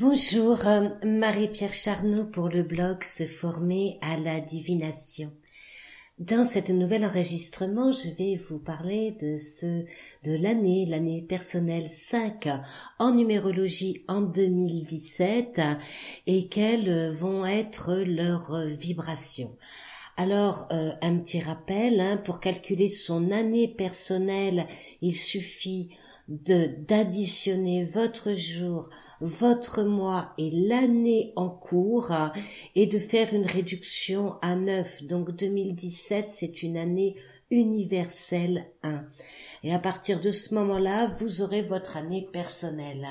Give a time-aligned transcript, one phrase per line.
[0.00, 5.32] Bonjour, euh, Marie-Pierre Charnoux pour le blog Se former à la divination.
[6.20, 9.82] Dans cet nouvel enregistrement, je vais vous parler de ce,
[10.22, 12.48] de l'année, l'année personnelle 5
[13.00, 15.60] en numérologie en 2017
[16.28, 19.56] et quelles vont être leurs vibrations.
[20.16, 24.68] Alors, euh, un petit rappel, hein, pour calculer son année personnelle,
[25.02, 25.90] il suffit
[26.28, 32.12] de d'additionner votre jour, votre mois et l'année en cours
[32.74, 35.04] et de faire une réduction à 9.
[35.04, 37.16] Donc 2017, c'est une année
[37.50, 39.04] universelle 1.
[39.64, 43.06] Et à partir de ce moment-là, vous aurez votre année personnelle.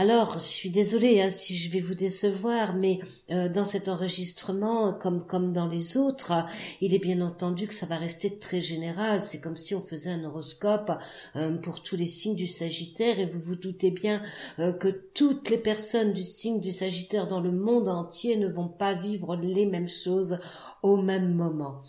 [0.00, 3.00] Alors, je suis désolée hein, si je vais vous décevoir, mais
[3.32, 6.46] euh, dans cet enregistrement, comme comme dans les autres,
[6.80, 9.20] il est bien entendu que ça va rester très général.
[9.20, 10.92] C'est comme si on faisait un horoscope
[11.34, 14.22] euh, pour tous les signes du Sagittaire, et vous vous doutez bien
[14.60, 18.68] euh, que toutes les personnes du signe du Sagittaire dans le monde entier ne vont
[18.68, 20.38] pas vivre les mêmes choses
[20.84, 21.80] au même moment.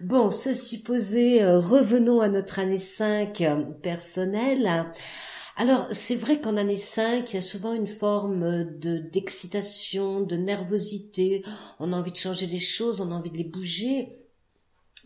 [0.00, 3.40] Bon, ceci posé, revenons à notre année 5
[3.82, 4.90] personnelle.
[5.56, 10.36] Alors, c'est vrai qu'en année 5, il y a souvent une forme de d'excitation, de
[10.36, 11.44] nervosité.
[11.78, 14.21] On a envie de changer les choses, on a envie de les bouger.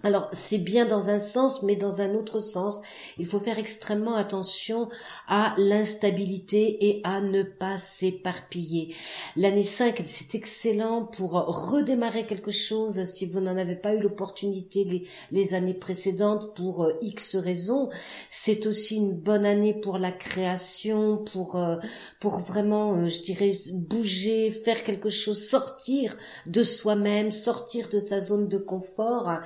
[0.07, 2.81] Alors c'est bien dans un sens, mais dans un autre sens,
[3.19, 4.89] il faut faire extrêmement attention
[5.27, 8.95] à l'instabilité et à ne pas s'éparpiller.
[9.34, 15.09] L'année 5, c'est excellent pour redémarrer quelque chose si vous n'en avez pas eu l'opportunité
[15.33, 17.89] les, années précédentes pour euh, X raisons.
[18.31, 21.79] C'est aussi une bonne année pour la création, pour, euh,
[22.21, 28.21] pour vraiment, euh, je dirais, bouger, faire quelque chose, sortir de soi-même, sortir de sa
[28.21, 29.41] zone de confort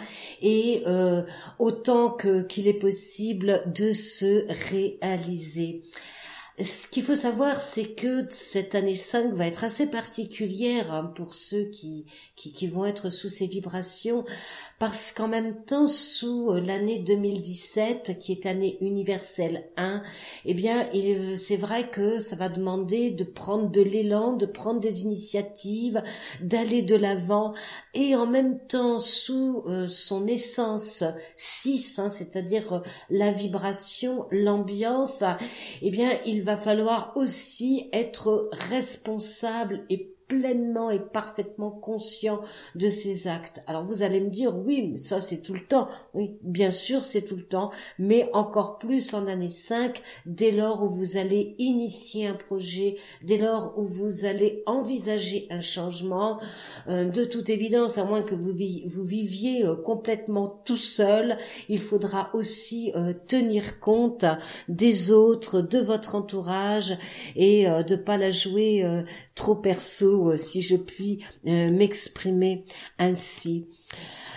[0.86, 1.22] euh,
[1.58, 5.82] autant qu'il est possible de se réaliser.
[6.62, 11.32] Ce qu'il faut savoir, c'est que cette année 5 va être assez particulière hein, pour
[11.32, 12.04] ceux qui,
[12.36, 14.24] qui, qui, vont être sous ces vibrations,
[14.78, 20.02] parce qu'en même temps, sous euh, l'année 2017, qui est année universelle 1,
[20.44, 20.86] eh bien,
[21.36, 26.02] c'est vrai que ça va demander de prendre de l'élan, de prendre des initiatives,
[26.42, 27.54] d'aller de l'avant,
[27.94, 31.04] et en même temps, sous euh, son essence
[31.36, 35.24] 6, hein, c'est-à-dire euh, la vibration, l'ambiance,
[35.80, 42.40] eh bien, il va va falloir aussi être responsable et pleinement et parfaitement conscient
[42.76, 43.62] de ses actes.
[43.66, 45.88] Alors vous allez me dire, oui, mais ça c'est tout le temps.
[46.14, 50.84] Oui, bien sûr, c'est tout le temps, mais encore plus en année 5, dès lors
[50.84, 56.38] où vous allez initier un projet, dès lors où vous allez envisager un changement,
[56.88, 62.30] euh, de toute évidence, à moins que vous, viviez euh, complètement tout seul, il faudra
[62.34, 64.24] aussi euh, tenir compte
[64.68, 66.96] des autres, de votre entourage
[67.34, 68.84] et de pas la jouer
[69.34, 72.64] trop perso euh, si je puis euh, m'exprimer
[72.98, 73.66] ainsi.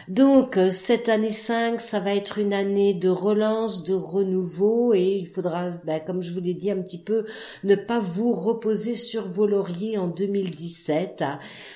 [0.08, 5.16] Donc euh, cette année 5, ça va être une année de relance, de renouveau et
[5.16, 7.26] il faudra, ben, comme je vous l'ai dit un petit peu,
[7.64, 11.24] ne pas vous reposer sur vos lauriers en 2017.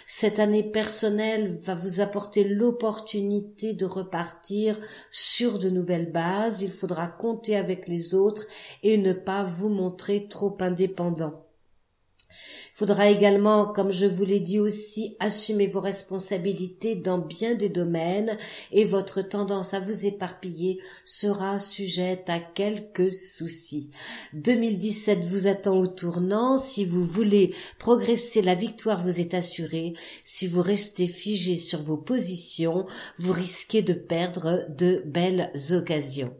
[0.05, 4.77] Cette année personnelle va vous apporter l'opportunité de repartir
[5.09, 6.61] sur de nouvelles bases.
[6.61, 8.45] Il faudra compter avec les autres
[8.83, 11.46] et ne pas vous montrer trop indépendant
[12.73, 18.37] faudra également, comme je vous l'ai dit aussi, assumer vos responsabilités dans bien des domaines
[18.71, 23.91] et votre tendance à vous éparpiller sera sujette à quelques soucis.
[24.33, 26.57] 2017 vous attend au tournant.
[26.57, 29.93] Si vous voulez progresser, la victoire vous est assurée.
[30.23, 32.85] Si vous restez figé sur vos positions,
[33.17, 36.33] vous risquez de perdre de belles occasions.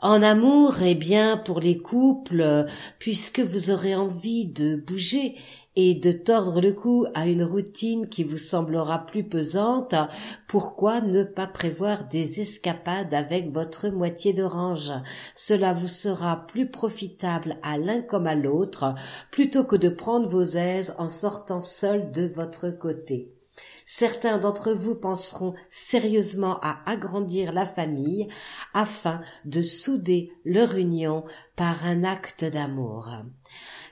[0.00, 2.66] En amour, eh bien, pour les couples,
[3.00, 5.34] puisque vous aurez envie de bouger
[5.74, 9.96] et de tordre le cou à une routine qui vous semblera plus pesante,
[10.46, 14.92] pourquoi ne pas prévoir des escapades avec votre moitié d'orange?
[15.34, 18.94] Cela vous sera plus profitable à l'un comme à l'autre,
[19.32, 23.32] plutôt que de prendre vos aises en sortant seul de votre côté.
[23.90, 28.28] Certains d'entre vous penseront sérieusement à agrandir la famille
[28.74, 31.24] afin de souder leur union
[31.56, 33.10] par un acte d'amour.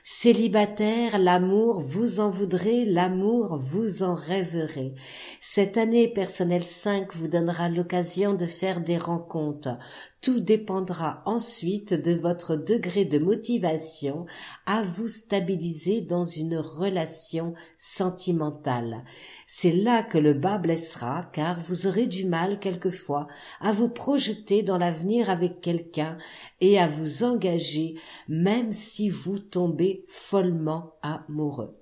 [0.09, 4.93] Célibataire, l'amour, vous en voudrez, l'amour, vous en rêverez.
[5.41, 9.77] Cette année personnelle 5 vous donnera l'occasion de faire des rencontres.
[10.21, 14.25] Tout dépendra ensuite de votre degré de motivation
[14.65, 19.03] à vous stabiliser dans une relation sentimentale.
[19.45, 23.27] C'est là que le bas blessera car vous aurez du mal quelquefois
[23.61, 26.17] à vous projeter dans l'avenir avec quelqu'un
[26.61, 27.95] et à vous engager
[28.27, 31.77] même si vous tombez follement amoureux.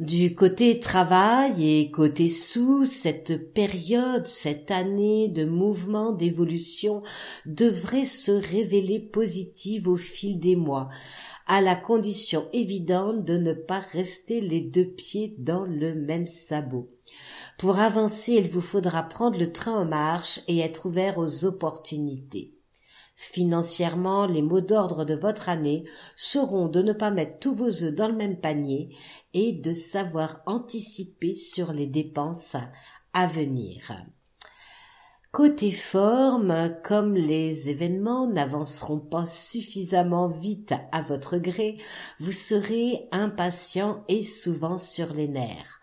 [0.00, 7.00] Du côté travail et côté sous, cette période, cette année de mouvement, d'évolution
[7.46, 10.88] devrait se révéler positive au fil des mois,
[11.46, 16.90] à la condition évidente de ne pas rester les deux pieds dans le même sabot.
[17.56, 22.53] Pour avancer, il vous faudra prendre le train en marche et être ouvert aux opportunités.
[23.16, 25.84] Financièrement, les mots d'ordre de votre année
[26.16, 28.96] seront de ne pas mettre tous vos œufs dans le même panier
[29.32, 32.56] et de savoir anticiper sur les dépenses
[33.12, 33.92] à venir.
[35.30, 41.78] Côté forme, comme les événements n'avanceront pas suffisamment vite à votre gré,
[42.20, 45.80] vous serez impatient et souvent sur les nerfs.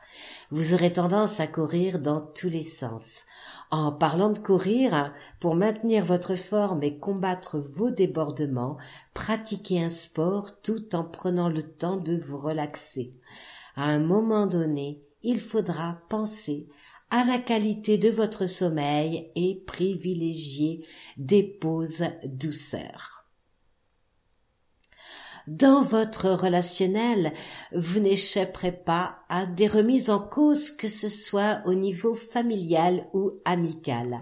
[0.49, 3.23] Vous aurez tendance à courir dans tous les sens.
[3.71, 8.77] En parlant de courir, pour maintenir votre forme et combattre vos débordements,
[9.13, 13.13] pratiquez un sport tout en prenant le temps de vous relaxer.
[13.75, 16.67] À un moment donné, il faudra penser
[17.11, 20.85] à la qualité de votre sommeil et privilégier
[21.17, 23.20] des pauses douceurs.
[25.47, 27.33] Dans votre relationnel,
[27.73, 33.31] vous n'échapperez pas à des remises en cause que ce soit au niveau familial ou
[33.43, 34.19] amical.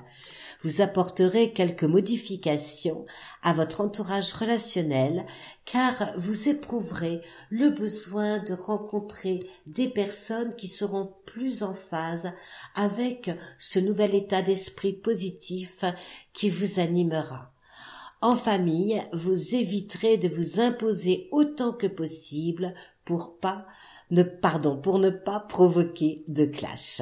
[0.62, 3.06] Vous apporterez quelques modifications
[3.44, 5.26] à votre entourage relationnel
[5.66, 12.32] car vous éprouverez le besoin de rencontrer des personnes qui seront plus en phase
[12.76, 15.84] avec ce nouvel état d'esprit positif
[16.34, 17.54] qui vous animera.
[18.22, 22.74] En famille, vous éviterez de vous imposer autant que possible
[23.06, 23.66] pour pas
[24.42, 27.02] pardon pour ne pas provoquer de clash.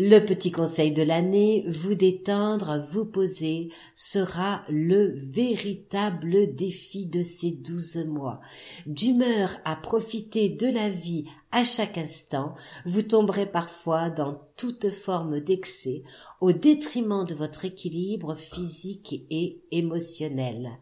[0.00, 7.50] Le petit conseil de l'année, vous détendre, vous poser, sera le véritable défi de ces
[7.50, 8.38] douze mois.
[8.86, 12.54] D'humeur à profiter de la vie à chaque instant,
[12.84, 16.04] vous tomberez parfois dans toute forme d'excès
[16.40, 20.78] au détriment de votre équilibre physique et émotionnel.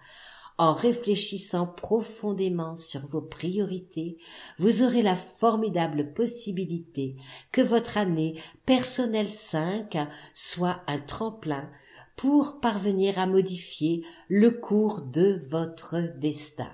[0.58, 4.16] En réfléchissant profondément sur vos priorités,
[4.58, 7.16] vous aurez la formidable possibilité
[7.52, 9.98] que votre année personnelle 5
[10.32, 11.70] soit un tremplin
[12.16, 16.72] pour parvenir à modifier le cours de votre destin.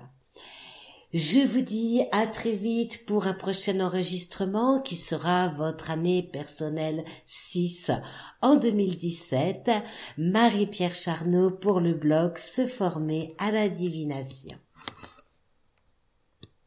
[1.13, 7.05] Je vous dis à très vite pour un prochain enregistrement qui sera votre année personnelle
[7.27, 7.91] 6
[8.41, 9.69] en 2017.
[10.17, 14.57] Marie-Pierre Charnot pour le blog Se former à la divination.